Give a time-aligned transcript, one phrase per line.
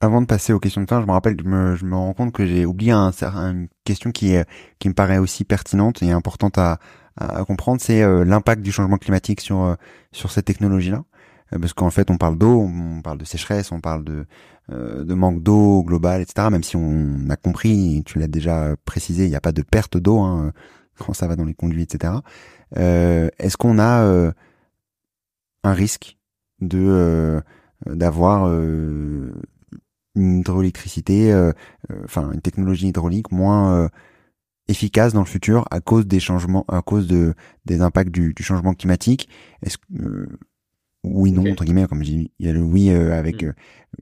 [0.00, 2.14] avant de passer aux questions de fin, je me rappelle, je me, je me rends
[2.14, 4.34] compte que j'ai oublié un, une question qui
[4.78, 6.78] qui me paraît aussi pertinente et importante à,
[7.16, 9.74] à, comprendre, c'est euh, l'impact du changement climatique sur euh,
[10.12, 11.04] sur cette technologie-là.
[11.52, 14.26] Euh, parce qu'en fait, on parle d'eau, on parle de sécheresse, on parle de
[14.72, 16.46] de manque d'eau global, etc.
[16.48, 19.96] Même si on a compris, tu l'as déjà précisé, il n'y a pas de perte
[19.96, 20.52] d'eau hein,
[20.96, 22.12] quand ça va dans les conduits, etc.
[22.76, 24.32] Est-ce qu'on a
[25.64, 26.18] un risque
[26.60, 27.42] de
[27.84, 28.48] d'avoir
[30.14, 31.52] une hydroélectricité, euh,
[31.90, 33.88] euh, enfin une technologie hydraulique moins euh,
[34.68, 38.42] efficace dans le futur à cause des changements, à cause de des impacts du, du
[38.42, 39.28] changement climatique.
[39.64, 40.28] Est-ce que
[41.02, 43.54] oui non entre guillemets comme il y a le oui avec mm.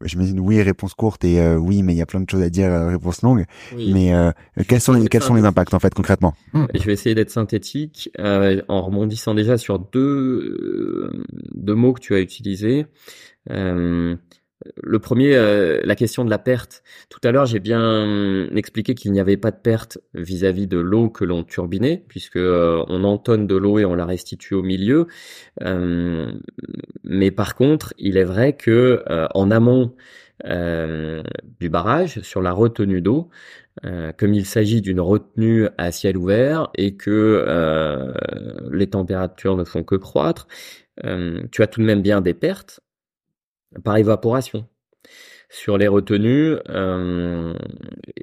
[0.02, 2.72] j'imagine oui réponse courte et oui mais il y a plein de choses à dire
[2.88, 3.44] réponse longue.
[3.76, 4.12] Mais
[4.66, 6.34] quels sont les, quels sont les impacts en fait concrètement?
[6.74, 12.20] Je vais essayer d'être synthétique en rebondissant déjà sur deux deux mots que tu as
[12.20, 12.86] utilisés
[14.76, 16.82] le premier, euh, la question de la perte.
[17.08, 21.08] Tout à l'heure, j'ai bien expliqué qu'il n'y avait pas de perte vis-à-vis de l'eau
[21.10, 25.06] que l'on turbinait, puisque euh, on entonne de l'eau et on la restitue au milieu.
[25.62, 26.32] Euh,
[27.04, 29.94] mais par contre, il est vrai que en amont
[30.44, 33.28] du barrage, sur la retenue d'eau,
[33.82, 38.14] comme il s'agit d'une retenue à ciel ouvert et que
[38.70, 40.46] les températures ne font que croître,
[41.02, 42.80] tu as tout de même bien des pertes
[43.84, 44.66] par évaporation.
[45.50, 47.54] Sur les retenues euh,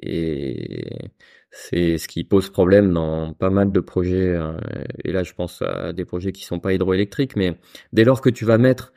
[0.00, 1.10] et
[1.50, 4.56] c'est ce qui pose problème dans pas mal de projets euh,
[5.04, 7.58] et là je pense à des projets qui sont pas hydroélectriques mais
[7.92, 8.92] dès lors que tu vas mettre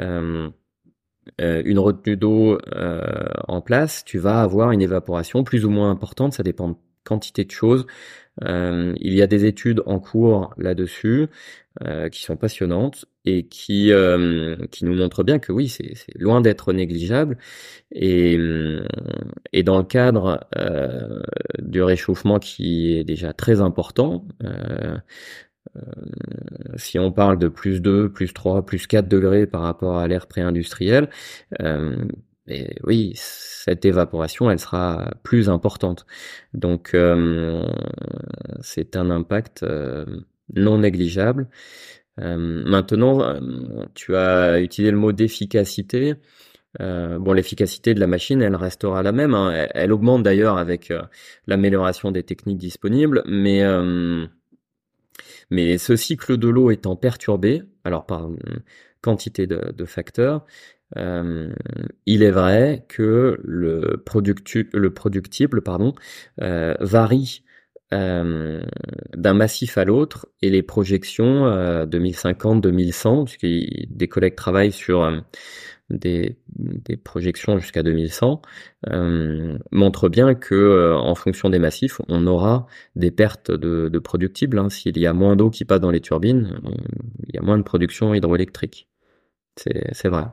[0.00, 0.48] euh,
[1.38, 2.58] une retenue d'eau
[3.48, 7.50] en place tu vas avoir une évaporation plus ou moins importante ça dépend quantité de
[7.50, 7.86] choses
[8.42, 11.28] il y a des études en cours là-dessus
[12.10, 16.72] qui sont passionnantes et qui euh, qui nous montre bien que oui, c'est loin d'être
[16.72, 17.38] négligeable.
[17.92, 18.38] Et,
[19.52, 21.22] et dans le cadre euh,
[21.58, 24.98] du réchauffement qui est déjà très important, euh,
[25.76, 25.80] euh
[26.76, 30.26] si on parle de plus 2, plus 3, plus 4 degrés par rapport à l'ère
[30.26, 31.08] pré-industrielle,
[31.62, 31.96] euh,
[32.46, 36.06] et oui, cette évaporation, elle sera plus importante.
[36.52, 37.66] Donc, euh,
[38.60, 39.64] c'est un impact
[40.54, 41.48] non négligeable.
[42.20, 46.14] Euh, maintenant, euh, tu as utilisé le mot d'efficacité.
[46.80, 49.34] Euh, bon, l'efficacité de la machine, elle restera la même.
[49.34, 49.68] Hein.
[49.74, 50.92] Elle, augmente d'ailleurs avec
[51.46, 53.62] l'amélioration des techniques disponibles, mais
[55.50, 58.28] mais ce cycle de l'eau étant perturbé, alors par
[59.02, 60.44] quantité de facteurs,
[60.96, 65.94] il est vrai que le, productible pardon,
[66.38, 67.44] varie
[67.94, 68.62] euh,
[69.14, 75.20] d'un massif à l'autre et les projections euh, 2050-2100, puisque des collègues travaillent sur euh,
[75.90, 76.36] des,
[77.04, 78.42] projections jusqu'à 2100,
[78.88, 82.66] euh, montrent bien que euh, en fonction des massifs, on aura
[82.96, 84.58] des pertes de, de productibles.
[84.58, 84.70] Hein.
[84.70, 86.58] S'il y a moins d'eau qui passe dans les turbines,
[87.28, 88.88] il y a moins de production hydroélectrique.
[89.56, 90.24] C'est vrai.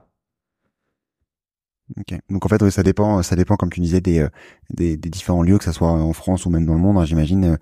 [1.99, 2.19] Okay.
[2.29, 4.29] Donc en fait, ça dépend, ça dépend comme tu disais des, euh,
[4.69, 6.97] des, des différents lieux, que ça soit en France ou même dans le monde.
[6.97, 7.57] Hein, J'imagine euh,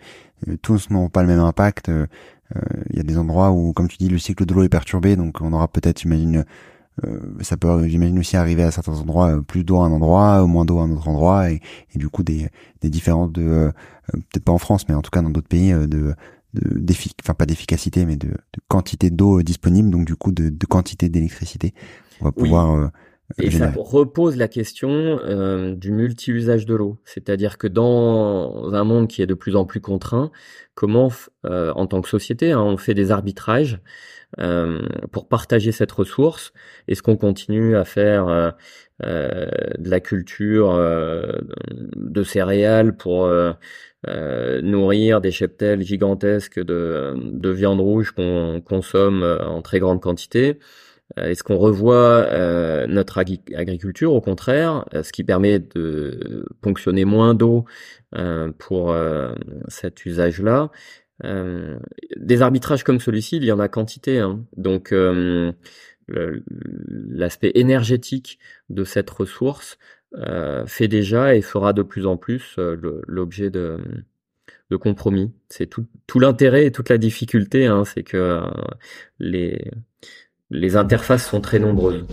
[0.47, 1.91] euh, tous n'ont pas le même impact.
[2.89, 5.15] Il y a des endroits où, comme tu dis, le cycle de l'eau est perturbé,
[5.15, 6.45] donc on aura peut-être, j'imagine,
[7.41, 10.79] ça peut, j'imagine aussi arriver à certains endroits plus d'eau à un endroit, moins d'eau
[10.79, 11.61] à un autre endroit, et,
[11.93, 12.49] et du coup des,
[12.81, 13.71] des différences de,
[14.11, 16.15] peut-être pas en France, mais en tout cas dans d'autres pays, de,
[16.55, 20.65] de enfin pas d'efficacité, mais de, de quantité d'eau disponible, donc du coup de, de
[20.65, 21.75] quantité d'électricité.
[22.19, 22.89] On va pouvoir
[23.37, 26.99] et ça repose la question euh, du multi-usage de l'eau.
[27.05, 30.31] C'est-à-dire que dans un monde qui est de plus en plus contraint,
[30.73, 31.09] comment,
[31.45, 33.79] euh, en tant que société, hein, on fait des arbitrages
[34.39, 34.81] euh,
[35.11, 36.53] pour partager cette ressource?
[36.87, 38.51] Est-ce qu'on continue à faire euh,
[39.03, 39.47] euh,
[39.77, 43.31] de la culture de céréales pour
[44.07, 50.57] nourrir des cheptels gigantesques de, de viande rouge qu'on consomme en très grande quantité?
[50.57, 54.13] euh, est-ce qu'on revoit euh, notre agriculture?
[54.13, 57.65] Au contraire, euh, ce qui permet de ponctionner moins d'eau
[58.57, 58.95] pour
[59.67, 60.71] cet usage-là
[61.23, 64.19] Des arbitrages comme celui-ci, il y en a quantité.
[64.19, 64.45] Hein.
[64.57, 64.93] Donc
[66.07, 68.39] l'aspect énergétique
[68.69, 69.77] de cette ressource
[70.65, 73.77] fait déjà et fera de plus en plus l'objet de,
[74.71, 75.31] de compromis.
[75.49, 78.41] C'est tout, tout l'intérêt et toute la difficulté, hein, c'est que
[79.19, 79.69] les
[80.51, 82.05] les interfaces sont très nombreuses.